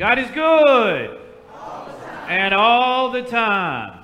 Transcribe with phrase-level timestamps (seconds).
[0.00, 1.20] God is good.
[2.26, 4.02] and all the time.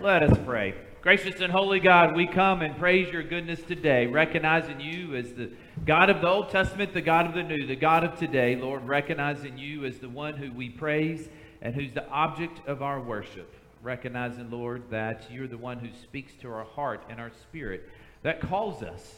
[0.00, 0.76] Let us pray.
[1.00, 5.50] Gracious and holy God, we come and praise your goodness today, recognizing you as the
[5.84, 8.86] God of the Old Testament, the God of the New, the God of today, Lord,
[8.86, 11.28] recognizing you as the one who we praise
[11.60, 13.52] and who's the object of our worship.
[13.82, 17.90] Recognizing, Lord, that you're the one who speaks to our heart and our spirit,
[18.22, 19.16] that calls us,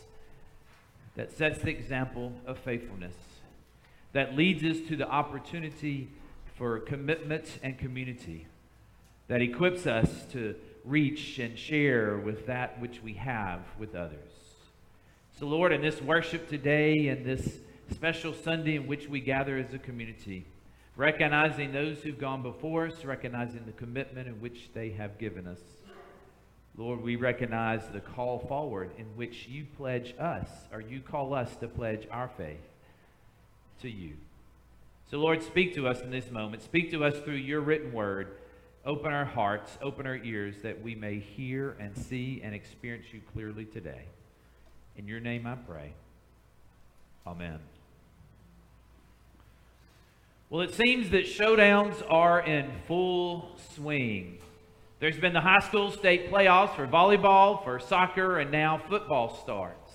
[1.16, 3.12] that sets the example of faithfulness,
[4.12, 6.08] that leads us to the opportunity
[6.56, 8.46] for commitment and community,
[9.28, 14.32] that equips us to reach and share with that which we have with others.
[15.38, 17.58] So, Lord, in this worship today and this
[17.92, 20.46] special Sunday in which we gather as a community,
[20.96, 25.60] recognizing those who've gone before us, recognizing the commitment in which they have given us.
[26.76, 31.54] Lord, we recognize the call forward in which you pledge us, or you call us
[31.56, 32.67] to pledge our faith
[33.82, 34.16] to you.
[35.10, 36.62] So, Lord, speak to us in this moment.
[36.62, 38.36] Speak to us through your written word.
[38.84, 43.20] Open our hearts, open our ears that we may hear and see and experience you
[43.32, 44.04] clearly today.
[44.96, 45.92] In your name I pray.
[47.26, 47.58] Amen.
[50.50, 54.38] Well, it seems that showdowns are in full swing.
[55.00, 59.92] There's been the high school state playoffs for volleyball, for soccer, and now football starts.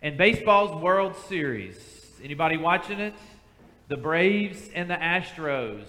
[0.00, 2.03] And baseball's World Series.
[2.24, 3.12] Anybody watching it?
[3.88, 5.84] The Braves and the Astros.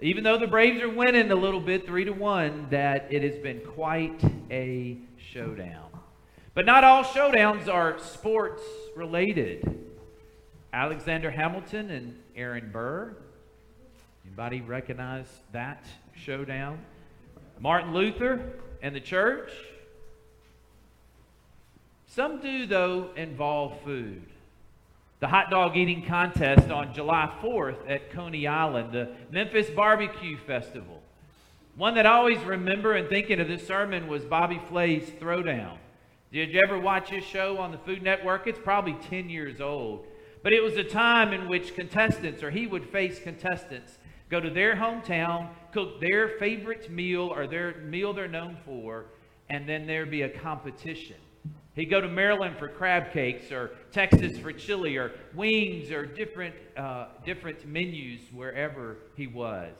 [0.00, 3.40] Even though the Braves are winning a little bit, three to one, that it has
[3.40, 5.86] been quite a showdown.
[6.54, 8.64] But not all showdowns are sports
[8.96, 9.78] related.
[10.72, 13.14] Alexander Hamilton and Aaron Burr.
[14.26, 16.80] Anybody recognize that showdown?
[17.60, 19.52] Martin Luther and the church.
[22.08, 24.24] Some do, though, involve food.
[25.20, 31.02] The hot dog eating contest on July 4th at Coney Island, the Memphis Barbecue Festival.
[31.76, 35.76] One that I always remember and thinking of this sermon was Bobby Flay's Throwdown.
[36.32, 38.46] Did you ever watch his show on the Food Network?
[38.46, 40.06] It's probably 10 years old.
[40.42, 43.98] But it was a time in which contestants, or he would face contestants,
[44.30, 49.04] go to their hometown, cook their favorite meal or their meal they're known for,
[49.50, 51.16] and then there'd be a competition.
[51.80, 56.54] He'd go to Maryland for crab cakes, or Texas for chili, or wings, or different,
[56.76, 59.72] uh, different menus wherever he was.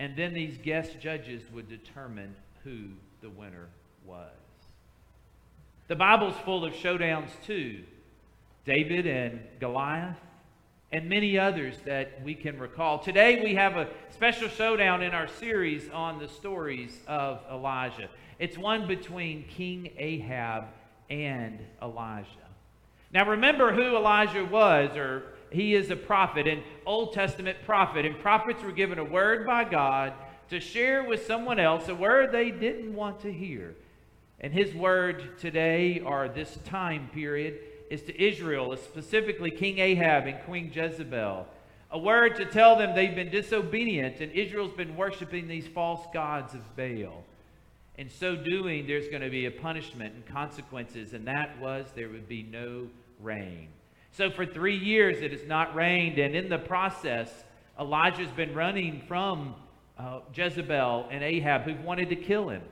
[0.00, 2.34] And then these guest judges would determine
[2.64, 2.86] who
[3.20, 3.68] the winner
[4.04, 4.32] was.
[5.86, 7.84] The Bible's full of showdowns too.
[8.64, 10.18] David and Goliath,
[10.90, 12.98] and many others that we can recall.
[12.98, 18.08] Today we have a special showdown in our series on the stories of Elijah.
[18.40, 20.64] It's one between King Ahab
[21.10, 22.28] and Elijah.
[23.12, 28.18] Now remember who Elijah was, or he is a prophet, an Old Testament prophet, and
[28.18, 30.12] prophets were given a word by God
[30.50, 33.74] to share with someone else, a word they didn't want to hear.
[34.40, 37.58] And his word today, or this time period,
[37.90, 41.46] is to Israel, specifically King Ahab and Queen Jezebel.
[41.90, 46.52] A word to tell them they've been disobedient and Israel's been worshiping these false gods
[46.52, 47.24] of Baal.
[47.98, 52.08] In so doing, there's going to be a punishment and consequences, and that was there
[52.08, 52.86] would be no
[53.20, 53.70] rain.
[54.12, 57.28] So for three years it has not rained, and in the process,
[57.78, 59.56] Elijah's been running from
[59.98, 62.62] uh, Jezebel and Ahab, who've wanted to kill him.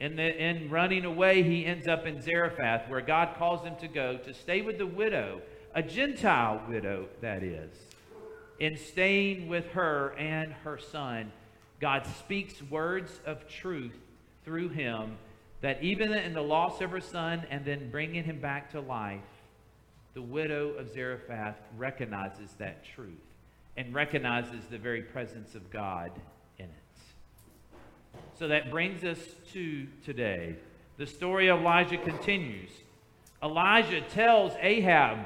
[0.00, 4.16] In, in running away, he ends up in Zarephath, where God calls him to go
[4.16, 5.42] to stay with the widow,
[5.74, 7.70] a Gentile widow, that is.
[8.58, 11.30] In staying with her and her son,
[11.78, 13.98] God speaks words of truth
[14.44, 15.16] through him
[15.60, 19.20] that even in the loss of her son and then bringing him back to life,
[20.14, 23.12] the widow of Zarephath recognizes that truth
[23.76, 26.10] and recognizes the very presence of God
[26.58, 27.78] in it.
[28.38, 29.18] so that brings us
[29.52, 30.56] to today.
[30.96, 32.70] The story of Elijah continues.
[33.42, 35.18] Elijah tells Ahab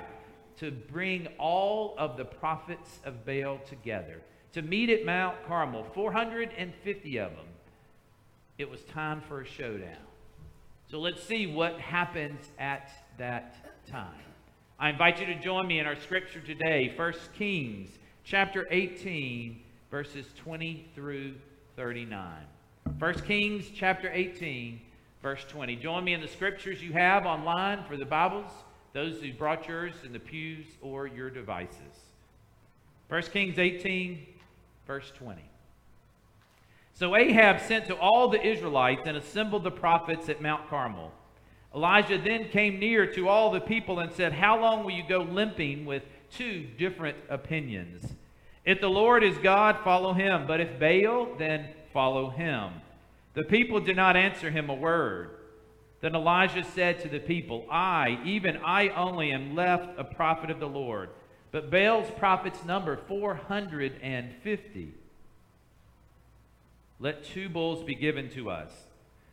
[0.58, 4.20] to bring all of the prophets of Baal together
[4.52, 7.46] to meet at Mount Carmel, 450 of them.
[8.56, 9.97] It was time for a showdown.
[10.89, 13.56] So let's see what happens at that
[13.91, 14.15] time.
[14.79, 17.91] I invite you to join me in our scripture today, 1 Kings
[18.23, 19.61] chapter 18,
[19.91, 21.35] verses 20 through
[21.75, 22.45] 39.
[22.99, 24.81] 1 Kings chapter 18,
[25.21, 25.75] verse 20.
[25.77, 28.53] Join me in the scriptures you have online for the Bibles,
[28.93, 31.79] those who brought yours in the pews or your devices.
[33.09, 34.25] 1 Kings 18,
[34.87, 35.43] verse 20.
[36.94, 41.11] So Ahab sent to all the Israelites and assembled the prophets at Mount Carmel.
[41.75, 45.23] Elijah then came near to all the people and said, How long will you go
[45.23, 48.14] limping with two different opinions?
[48.64, 50.46] If the Lord is God, follow him.
[50.46, 52.70] But if Baal, then follow him.
[53.35, 55.31] The people did not answer him a word.
[56.00, 60.61] Then Elijah said to the people, I, even I only, am left a prophet of
[60.61, 61.11] the Lord.
[61.50, 64.94] But Baal's prophets number 450.
[67.05, 68.71] Let two bulls be given to us.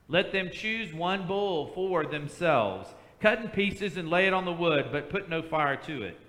[0.10, 2.94] Let them choose one bull for themselves.
[3.22, 6.20] Cut in pieces and lay it on the wood, but put no fire to it.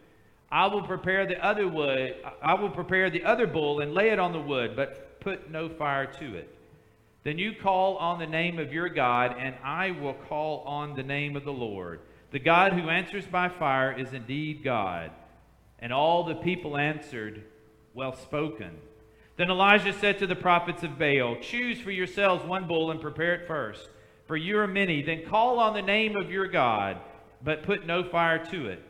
[0.53, 2.15] I will prepare the other wood.
[2.41, 5.69] I will prepare the other bull and lay it on the wood, but put no
[5.69, 6.55] fire to it.
[7.25, 11.03] Then you call on the name of your God, and I will call on the
[11.03, 11.99] name of the Lord.
[12.31, 15.11] The God who answers by fire is indeed God.
[15.81, 17.43] And all the people answered,
[17.95, 18.77] Well spoken.
[19.43, 23.35] Then Elijah said to the prophets of Baal, Choose for yourselves one bull and prepare
[23.35, 23.89] it first,
[24.29, 25.03] for you are many.
[25.03, 26.99] Then call on the name of your God,
[27.43, 28.81] but put no fire to it.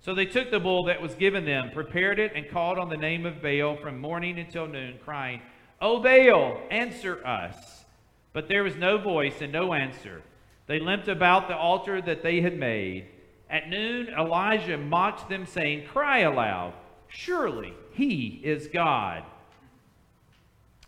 [0.00, 2.96] So they took the bull that was given them, prepared it, and called on the
[2.98, 5.40] name of Baal from morning until noon, crying,
[5.80, 7.86] O Baal, answer us.
[8.34, 10.20] But there was no voice and no answer.
[10.66, 13.06] They limped about the altar that they had made.
[13.48, 16.74] At noon, Elijah mocked them, saying, Cry aloud,
[17.08, 19.24] surely he is God.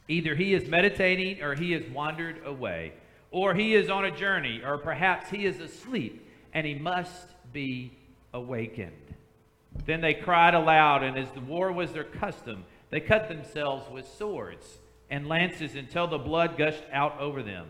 [0.09, 2.93] Either he is meditating, or he has wandered away,
[3.31, 7.93] or he is on a journey, or perhaps he is asleep, and he must be
[8.33, 9.15] awakened.
[9.87, 14.07] Then they cried aloud, and as the war was their custom, they cut themselves with
[14.07, 14.79] swords
[15.11, 17.69] and lances until the blood gushed out over them.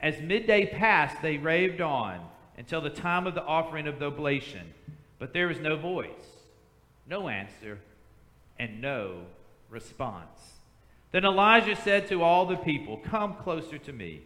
[0.00, 2.20] As midday passed, they raved on
[2.58, 4.72] until the time of the offering of the oblation.
[5.18, 6.08] But there was no voice,
[7.08, 7.78] no answer,
[8.58, 9.22] and no
[9.70, 10.55] response.
[11.12, 14.22] Then Elijah said to all the people, Come closer to me.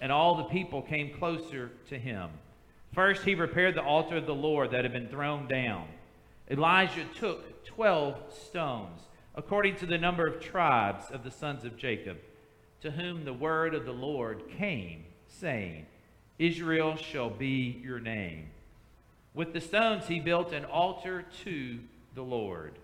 [0.00, 2.30] And all the people came closer to him.
[2.92, 5.86] First, he repaired the altar of the Lord that had been thrown down.
[6.50, 9.00] Elijah took 12 stones,
[9.34, 12.18] according to the number of tribes of the sons of Jacob,
[12.82, 15.86] to whom the word of the Lord came, saying,
[16.38, 18.46] Israel shall be your name.
[19.34, 21.78] With the stones he built an altar to
[22.14, 22.78] the Lord.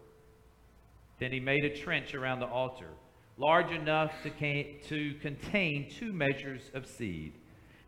[1.19, 2.89] Then he made a trench around the altar,
[3.39, 7.33] large enough to, to contain two measures of seed.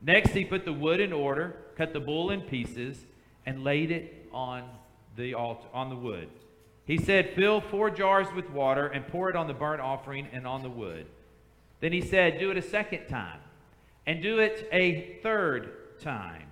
[0.01, 3.05] Next, he put the wood in order, cut the bull in pieces,
[3.47, 4.69] and laid it on
[5.17, 6.29] the altar, on the wood.
[6.85, 10.47] He said, Fill four jars with water and pour it on the burnt offering and
[10.47, 11.07] on the wood.
[11.81, 13.41] Then he said, Do it a second time,
[14.07, 16.49] and do it a third time,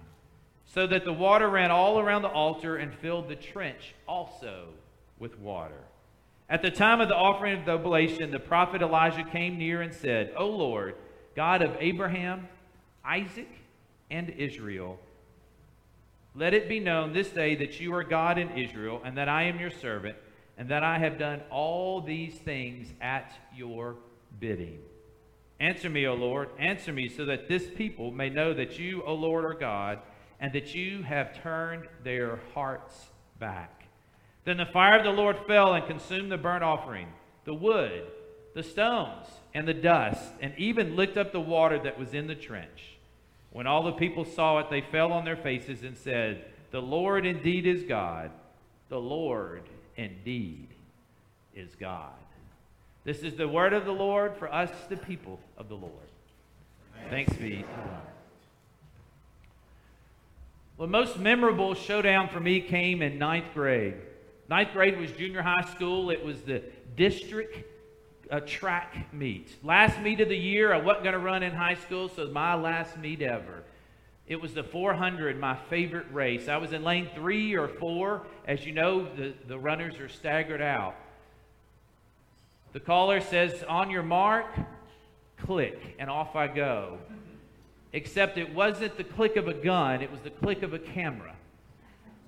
[0.65, 4.69] so that the water ran all around the altar and filled the trench also
[5.19, 5.85] with water.
[6.53, 9.95] At the time of the offering of the oblation, the prophet Elijah came near and
[9.95, 10.97] said, O Lord,
[11.35, 12.47] God of Abraham,
[13.03, 13.49] Isaac,
[14.11, 14.99] and Israel.
[16.35, 19.45] Let it be known this day that you are God in Israel, and that I
[19.45, 20.19] am your servant,
[20.59, 23.97] and that I have done all these things at your
[24.39, 24.81] bidding.
[25.59, 29.15] Answer me, O Lord, answer me, so that this people may know that you, O
[29.15, 30.01] Lord, are God,
[30.39, 33.07] and that you have turned their hearts
[33.39, 33.82] back.
[34.45, 37.09] Then the fire of the Lord fell and consumed the burnt offering,
[37.45, 38.05] the wood,
[38.55, 42.35] the stones, and the dust, and even licked up the water that was in the
[42.35, 42.97] trench.
[43.51, 47.27] When all the people saw it, they fell on their faces and said, The Lord
[47.27, 48.31] indeed is God.
[48.89, 49.63] The Lord
[49.97, 50.69] indeed
[51.55, 52.13] is God.
[53.05, 55.93] This is the word of the Lord for us, the people of the Lord.
[57.11, 57.65] Thanks be.
[60.79, 63.95] The most memorable showdown for me came in ninth grade.
[64.53, 66.11] Ninth grade was junior high school.
[66.11, 66.63] It was the
[66.95, 67.65] district
[68.29, 69.51] a track meet.
[69.65, 72.55] Last meet of the year, I wasn't going to run in high school, so my
[72.55, 73.63] last meet ever.
[74.27, 76.49] It was the 400, my favorite race.
[76.49, 78.27] I was in lane three or four.
[78.47, 80.97] As you know, the, the runners are staggered out.
[82.75, 84.49] The caller says, On your mark,
[85.39, 86.99] click, and off I go.
[87.95, 91.37] Except it wasn't the click of a gun, it was the click of a camera.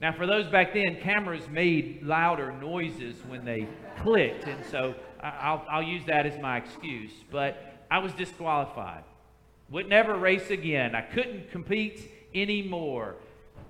[0.04, 3.66] Now, for those back then, cameras made louder noises when they
[4.02, 7.11] clicked, and so I'll, I'll use that as my excuse.
[7.30, 7.56] But
[7.90, 9.04] I was disqualified.
[9.70, 10.94] Would never race again.
[10.94, 13.14] I couldn't compete anymore.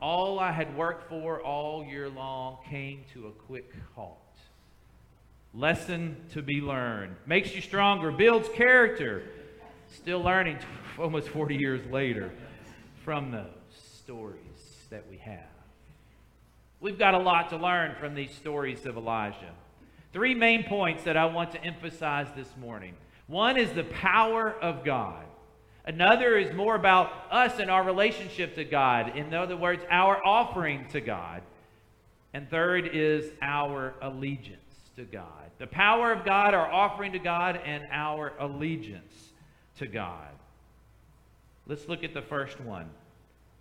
[0.03, 4.19] All I had worked for all year long came to a quick halt.
[5.55, 7.15] Lesson to be learned.
[7.27, 9.23] Makes you stronger, builds character.
[9.87, 10.59] Still learning
[10.99, 12.33] almost 40 years later
[13.05, 13.47] from those
[14.03, 14.41] stories
[14.91, 15.54] that we have.
[16.85, 19.55] We've got a lot to learn from these stories of Elijah.
[20.13, 22.93] Three main points that I want to emphasize this morning.
[23.27, 25.25] One is the power of God.
[25.87, 29.17] Another is more about us and our relationship to God.
[29.17, 31.41] In other words, our offering to God.
[32.35, 34.61] And third is our allegiance
[34.97, 35.53] to God.
[35.57, 39.33] the power of God, our offering to God, and our allegiance
[39.79, 40.29] to God.
[41.67, 42.91] Let's look at the first one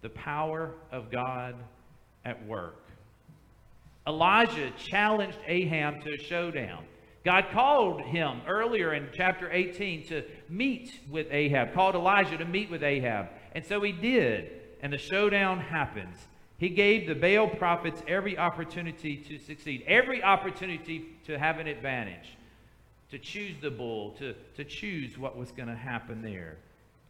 [0.01, 1.55] the power of God
[2.25, 2.82] at work.
[4.05, 6.83] Elijah challenged Ahab to a showdown.
[7.23, 12.69] God called him earlier in chapter 18 to meet with Ahab, called Elijah to meet
[12.69, 13.27] with Ahab.
[13.55, 16.17] And so he did, and the showdown happens.
[16.57, 22.37] He gave the Baal prophets every opportunity to succeed, every opportunity to have an advantage,
[23.11, 26.57] to choose the bull, to, to choose what was going to happen there.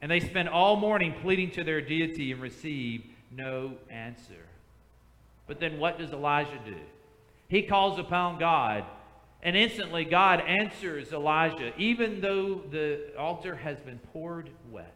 [0.02, 4.46] And they spent all morning pleading to their deity and received no answer.
[5.48, 6.76] But then what does Elijah do?
[7.48, 8.86] He calls upon God,
[9.42, 14.96] and instantly God answers Elijah, even though the altar has been poured wet.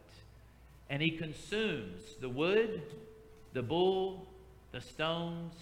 [0.90, 2.82] And he consumes the wood,
[3.52, 4.26] the bull,
[4.72, 5.54] the stones,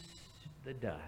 [0.64, 1.00] the dust.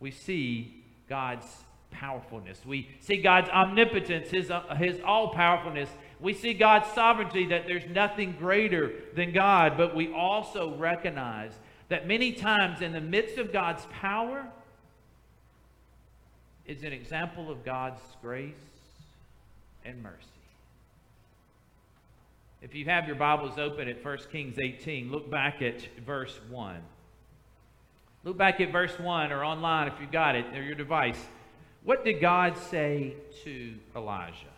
[0.00, 1.46] We see God's
[1.90, 2.60] powerfulness.
[2.66, 5.88] We see God's omnipotence, His, uh, his all powerfulness.
[6.24, 9.76] We see God's sovereignty, that there's nothing greater than God.
[9.76, 11.52] But we also recognize
[11.90, 14.46] that many times in the midst of God's power
[16.64, 18.54] is an example of God's grace
[19.84, 20.16] and mercy.
[22.62, 26.76] If you have your Bibles open at 1 Kings 18, look back at verse 1.
[28.24, 31.22] Look back at verse 1 or online if you've got it or your device.
[31.82, 33.12] What did God say
[33.44, 34.53] to Elijah?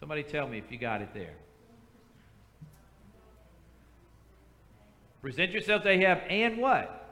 [0.00, 1.34] Somebody tell me if you got it there.
[5.22, 7.02] Present yourself to Ahab and what?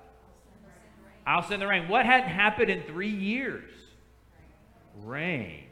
[1.26, 1.88] I'll send the rain.
[1.88, 3.70] What hadn't happened in three years?
[5.02, 5.64] Rain.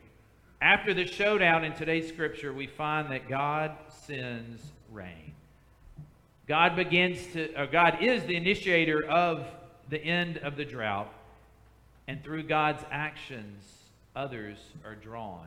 [0.60, 3.76] After the showdown in today's scripture, we find that God
[4.06, 5.34] sends rain.
[6.48, 9.46] God begins to, or God is the initiator of
[9.88, 11.12] the end of the drought.
[12.08, 13.62] And through God's actions,
[14.16, 15.46] others are drawn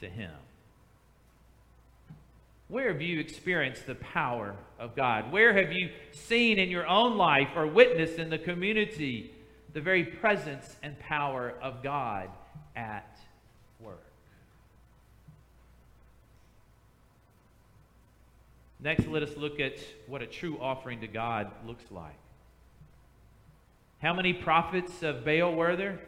[0.00, 0.30] to Him.
[2.68, 5.32] Where have you experienced the power of God?
[5.32, 9.32] Where have you seen in your own life or witnessed in the community
[9.72, 12.28] the very presence and power of God
[12.76, 13.18] at
[13.80, 14.04] work?
[18.80, 22.14] Next, let us look at what a true offering to God looks like.
[24.00, 25.98] How many prophets of Baal were there?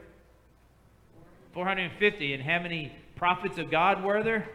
[1.53, 2.35] 450.
[2.35, 4.49] And how many prophets of God were there?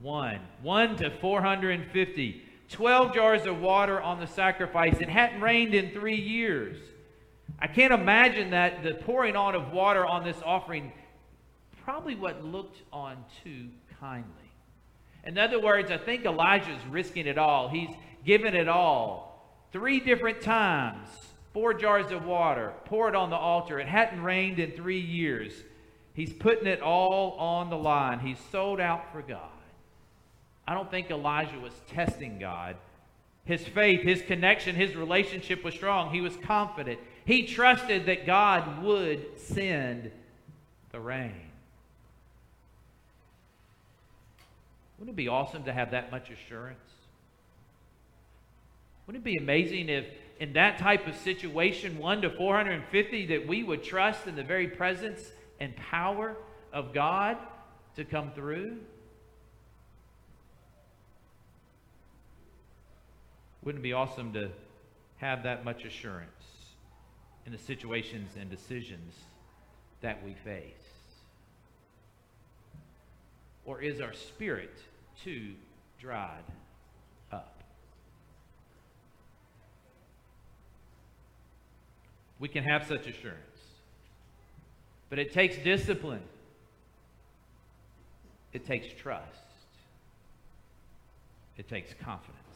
[0.00, 0.40] One.
[0.62, 2.42] One to 450.
[2.70, 4.96] 12 jars of water on the sacrifice.
[5.00, 6.76] It hadn't rained in three years.
[7.58, 10.92] I can't imagine that the pouring on of water on this offering
[11.84, 14.30] probably what looked on too kindly.
[15.24, 17.68] In other words, I think Elijah's risking it all.
[17.68, 17.90] He's
[18.24, 19.66] given it all.
[19.72, 21.08] Three different times,
[21.52, 23.78] four jars of water, pour it on the altar.
[23.78, 25.52] It hadn't rained in three years.
[26.14, 28.20] He's putting it all on the line.
[28.20, 29.50] He's sold out for God.
[30.70, 32.76] I don't think Elijah was testing God.
[33.44, 36.14] His faith, his connection, his relationship was strong.
[36.14, 37.00] He was confident.
[37.24, 40.12] He trusted that God would send
[40.92, 41.34] the rain.
[44.96, 46.78] Wouldn't it be awesome to have that much assurance?
[49.08, 50.04] Wouldn't it be amazing if,
[50.38, 54.68] in that type of situation, 1 to 450, that we would trust in the very
[54.68, 56.36] presence and power
[56.72, 57.38] of God
[57.96, 58.76] to come through?
[63.62, 64.50] Wouldn't it be awesome to
[65.18, 66.30] have that much assurance
[67.44, 69.14] in the situations and decisions
[70.00, 70.62] that we face?
[73.66, 74.78] Or is our spirit
[75.22, 75.52] too
[76.00, 76.44] dried
[77.30, 77.62] up?
[82.38, 83.36] We can have such assurance.
[85.10, 86.22] But it takes discipline.
[88.54, 89.26] It takes trust.
[91.58, 92.49] It takes confidence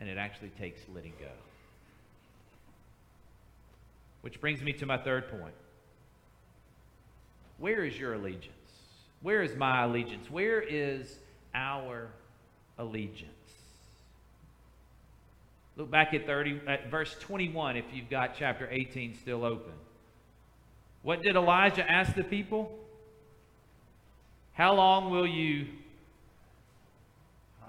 [0.00, 1.30] and it actually takes letting go.
[4.22, 5.54] Which brings me to my third point.
[7.58, 8.50] Where is your allegiance?
[9.22, 10.30] Where is my allegiance?
[10.30, 11.18] Where is
[11.54, 12.08] our
[12.78, 13.30] allegiance?
[15.76, 19.72] Look back at 30 at verse 21 if you've got chapter 18 still open.
[21.02, 22.72] What did Elijah ask the people?
[24.54, 25.66] How long will you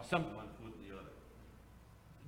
[0.10, 0.26] some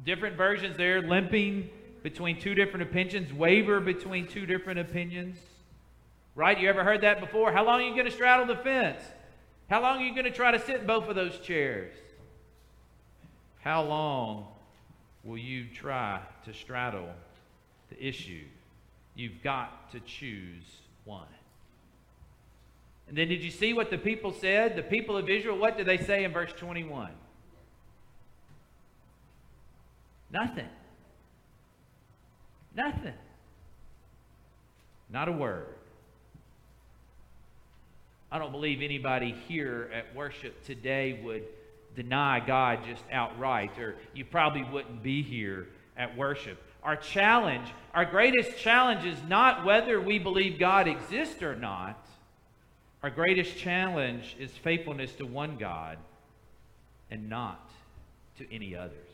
[0.07, 1.69] different versions there, limping
[2.01, 5.37] between two different opinions, waver between two different opinions.
[6.33, 6.59] Right?
[6.59, 7.51] You ever heard that before?
[7.51, 9.01] How long are you going to straddle the fence?
[9.69, 11.93] How long are you going to try to sit in both of those chairs?
[13.59, 14.47] How long
[15.23, 17.09] will you try to straddle
[17.89, 18.43] the issue.
[19.15, 20.63] You've got to choose
[21.05, 21.27] one.
[23.07, 24.75] And then did you see what the people said?
[24.75, 27.11] The people of Israel, what did they say in verse 21?
[30.31, 30.69] Nothing.
[32.75, 33.13] Nothing.
[35.09, 35.75] Not a word.
[38.31, 41.43] I don't believe anybody here at worship today would
[41.95, 46.61] deny God just outright, or you probably wouldn't be here at worship.
[46.83, 52.05] Our challenge, our greatest challenge is not whether we believe God exists or not.
[53.01, 55.97] Our greatest challenge is faithfulness to one God
[57.09, 57.69] and not
[58.37, 59.06] to any others.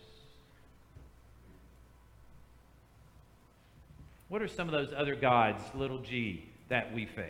[4.30, 7.28] What are some of those other gods, little g, that we face,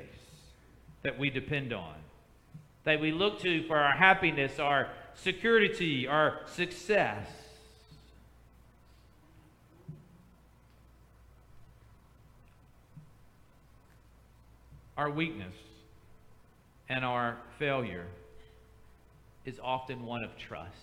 [1.02, 1.96] that we depend on,
[2.86, 7.28] that we look to for our happiness, our security, our success?
[14.96, 15.56] Our weakness
[16.88, 18.06] and our failure
[19.46, 20.78] is often one of trust.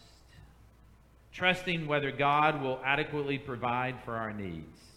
[1.32, 4.89] Trusting whether God will adequately provide for our needs.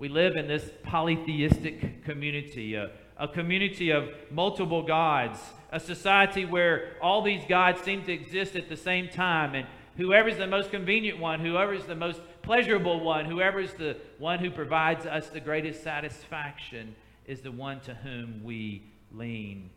[0.00, 5.38] We live in this polytheistic community, a, a community of multiple gods,
[5.70, 9.66] a society where all these gods seem to exist at the same time, and
[9.98, 15.04] whoever's the most convenient one, whoever's the most pleasurable one, whoever's the one who provides
[15.04, 19.68] us the greatest satisfaction is the one to whom we lean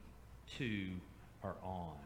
[0.57, 0.87] to
[1.43, 1.97] or on.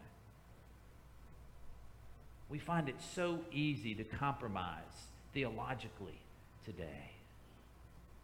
[2.49, 5.05] We find it so easy to compromise
[5.35, 6.19] theologically
[6.65, 7.11] today.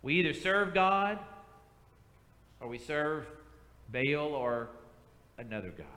[0.04, 1.18] We either serve God
[2.60, 3.26] or we serve
[3.92, 4.70] Baal or
[5.38, 5.88] another God.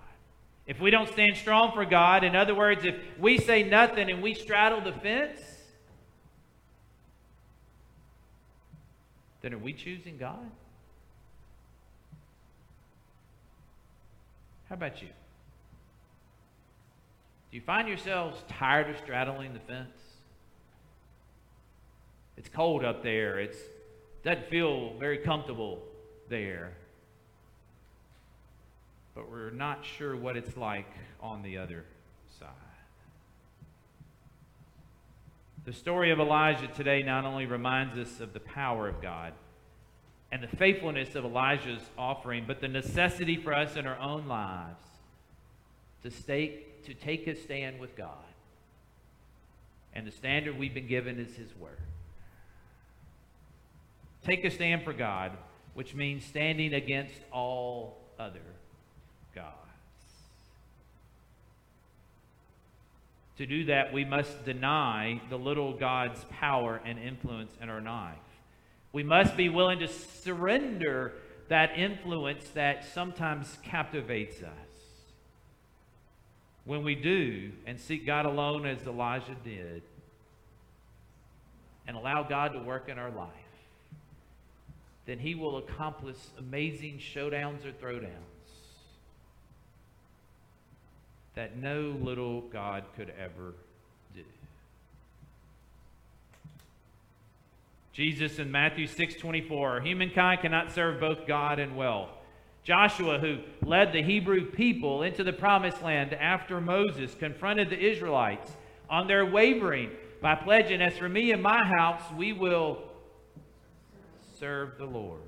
[0.67, 4.23] If we don't stand strong for God, in other words, if we say nothing and
[4.23, 5.41] we straddle the fence,
[9.43, 10.51] then are we choosing God?
[14.69, 15.09] How about you?
[17.51, 19.97] Do you find yourselves tired of straddling the fence?
[22.37, 23.38] It's cold up there.
[23.38, 23.59] It's
[24.27, 25.79] doesn't feel very comfortable
[26.29, 26.73] there.
[29.15, 31.85] But we're not sure what it's like on the other
[32.41, 32.49] side.
[35.65, 39.33] The story of Elijah today not only reminds us of the power of God
[40.33, 44.89] and the faithfulness of Elijah's offering, but the necessity for us in our own lives
[46.03, 48.11] to, stay, to take a stand with God.
[49.95, 51.79] And the standard we've been given is His Word.
[54.27, 55.31] Take a stand for God,
[55.75, 58.41] which means standing against all other
[59.37, 59.55] gods.
[63.39, 68.17] To do that, we must deny the little God's power and influence in our life.
[68.93, 71.12] We must be willing to surrender
[71.49, 74.51] that influence that sometimes captivates us.
[76.65, 79.83] When we do and seek God alone as Elijah did,
[81.87, 83.31] and allow God to work in our life,
[85.07, 88.11] then he will accomplish amazing showdowns or throwdowns
[91.35, 93.55] that no little God could ever
[94.14, 94.23] do.
[97.92, 102.11] Jesus in Matthew 6:24, humankind cannot serve both God and wealth.
[102.64, 108.51] Joshua, who led the Hebrew people into the promised land after Moses confronted the Israelites
[108.90, 109.90] on their wavering
[110.21, 112.83] by pledging, As for me and my house, we will
[114.38, 115.20] serve the Lord.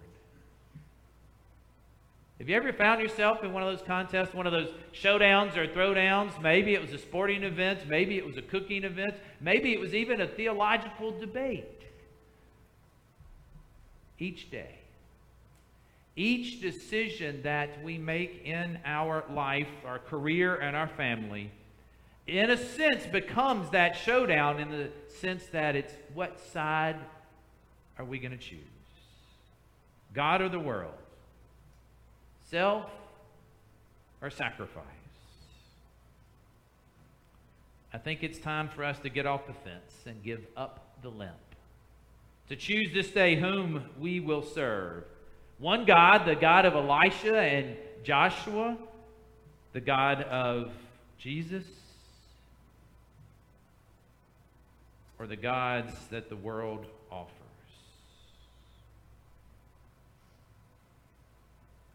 [2.39, 5.67] Have you ever found yourself in one of those contests, one of those showdowns or
[5.67, 6.41] throwdowns?
[6.41, 9.93] Maybe it was a sporting event, maybe it was a cooking event, maybe it was
[9.93, 11.83] even a theological debate.
[14.21, 14.77] Each day,
[16.15, 21.51] each decision that we make in our life, our career, and our family,
[22.29, 24.91] in a sense, becomes that showdown in the
[25.21, 26.97] sense that it's what side
[27.99, 28.78] are we going to choose?
[30.19, 30.99] God or the world?
[32.51, 32.91] Self
[34.21, 34.83] or sacrifice?
[37.95, 41.09] I think it's time for us to get off the fence and give up the
[41.09, 41.37] limp.
[42.49, 45.05] To choose this day whom we will serve.
[45.59, 48.77] One God, the God of Elisha and Joshua,
[49.73, 50.73] the God of
[51.17, 51.65] Jesus,
[55.21, 56.87] or the gods that the world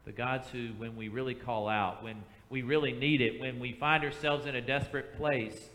[0.06, 3.74] the God's who, when we really call out, when we really need it, when we
[3.74, 5.70] find ourselves in a desperate place,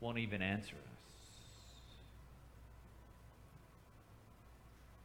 [0.00, 0.92] won't even answer us.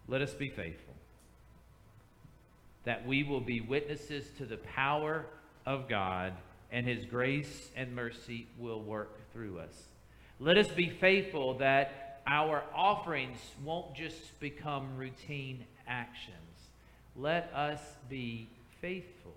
[0.08, 0.96] Let us be faithful
[2.86, 5.26] that we will be witnesses to the power
[5.66, 6.34] of God
[6.72, 9.74] and his grace and mercy will work through us.
[10.40, 16.57] Let us be faithful that our offerings won't just become routine actions
[17.18, 18.48] let us be
[18.80, 19.34] faithful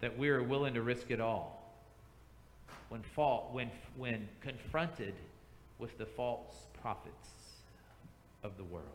[0.00, 1.60] that we are willing to risk it all
[2.90, 5.14] when, fault, when, when confronted
[5.78, 7.28] with the false prophets
[8.42, 8.86] of the world.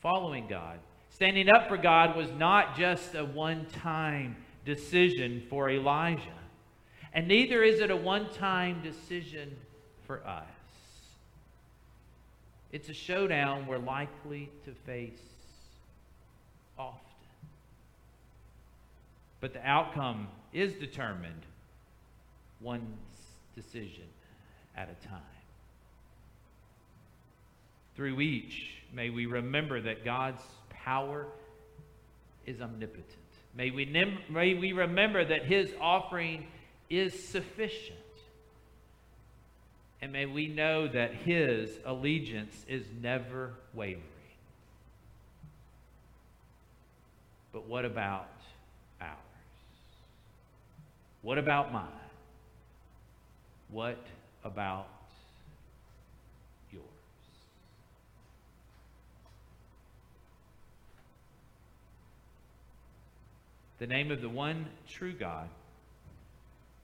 [0.00, 0.78] Following God,
[1.10, 6.22] standing up for God was not just a one time decision for Elijah,
[7.12, 9.56] and neither is it a one time decision
[10.06, 10.46] for us.
[12.72, 15.20] It's a showdown we're likely to face
[16.78, 17.00] often.
[19.40, 21.42] But the outcome is determined
[22.60, 22.86] one
[23.54, 24.04] decision
[24.76, 25.20] at a time.
[27.96, 31.26] Through each, may we remember that God's power
[32.46, 33.04] is omnipotent.
[33.56, 36.46] May we, may we remember that His offering
[36.88, 37.98] is sufficient.
[40.02, 44.04] And may we know that His allegiance is never wavering.
[47.52, 48.28] But what about
[49.00, 49.16] ours?
[51.22, 51.84] What about mine?
[53.70, 53.98] What
[54.44, 54.88] about
[56.72, 56.84] yours?
[63.78, 65.48] The name of the one true God,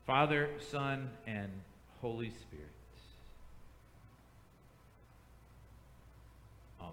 [0.07, 1.51] Father, Son, and
[2.01, 2.67] Holy Spirit.
[6.81, 6.93] Amen.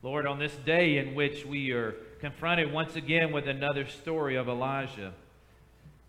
[0.00, 4.48] Lord, on this day in which we are confronted once again with another story of
[4.48, 5.12] Elijah,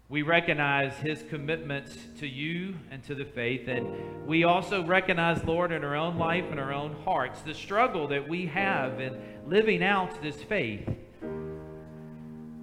[0.09, 3.67] we recognize his commitments to you and to the faith.
[3.67, 8.07] And we also recognize, Lord, in our own life and our own hearts, the struggle
[8.09, 10.87] that we have in living out this faith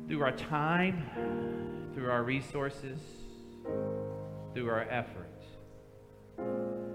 [0.07, 3.01] through our time, through our resources,
[4.55, 5.27] through our effort.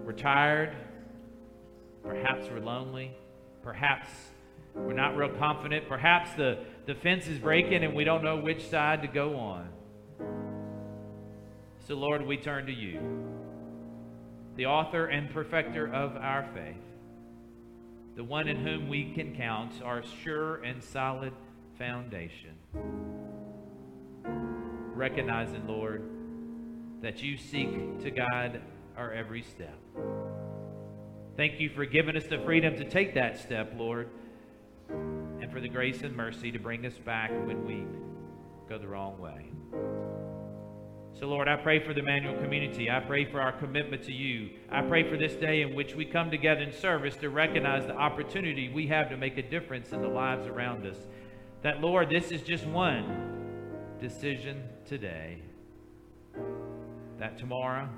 [0.05, 0.73] We're tired.
[2.03, 3.13] Perhaps we're lonely.
[3.63, 4.09] Perhaps
[4.75, 5.87] we're not real confident.
[5.87, 9.69] Perhaps the, the fence is breaking and we don't know which side to go on.
[11.87, 12.99] So, Lord, we turn to you,
[14.55, 16.75] the author and perfecter of our faith,
[18.15, 21.33] the one in whom we can count our sure and solid
[21.77, 22.55] foundation.
[24.23, 26.03] Recognizing, Lord,
[27.01, 28.61] that you seek to guide
[28.95, 29.77] our every step.
[31.41, 34.09] Thank you for giving us the freedom to take that step, Lord,
[34.91, 37.83] and for the grace and mercy to bring us back when we
[38.69, 39.47] go the wrong way.
[41.19, 42.91] So, Lord, I pray for the Emmanuel community.
[42.91, 44.51] I pray for our commitment to you.
[44.71, 47.95] I pray for this day in which we come together in service to recognize the
[47.95, 50.97] opportunity we have to make a difference in the lives around us.
[51.63, 55.39] That, Lord, this is just one decision today.
[57.17, 57.89] That tomorrow,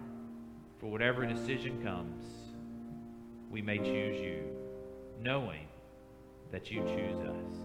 [0.79, 2.42] for whatever decision comes,
[3.53, 4.43] we may choose you,
[5.21, 5.67] knowing
[6.51, 7.55] that you choose us.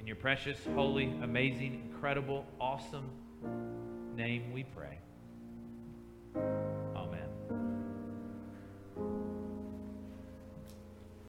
[0.00, 3.08] In your precious, holy, amazing, incredible, awesome,
[4.16, 4.98] name we pray.